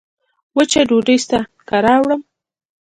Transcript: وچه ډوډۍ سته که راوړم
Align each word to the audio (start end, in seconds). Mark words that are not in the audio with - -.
وچه 0.55 0.81
ډوډۍ 0.87 1.17
سته 1.25 1.39
که 1.67 1.75
راوړم 1.85 2.21